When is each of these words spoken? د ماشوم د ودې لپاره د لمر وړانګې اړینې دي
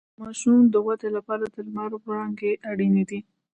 د 0.17 0.17
ماشوم 0.21 0.59
د 0.69 0.75
ودې 0.87 1.09
لپاره 1.17 1.43
د 1.53 1.55
لمر 1.67 1.91
وړانګې 2.03 2.51
اړینې 2.69 3.03
دي 3.09 3.19